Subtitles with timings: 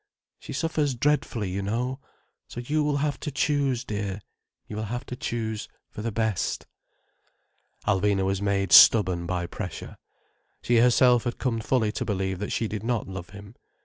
[0.39, 1.99] She suffers dreadfully, you know.
[2.47, 4.21] So you will have to choose, dear.
[4.65, 6.65] You will have to choose for the best."
[7.85, 9.97] Alvina was made stubborn by pressure.
[10.63, 13.53] She herself had come fully to believe that she did not love him.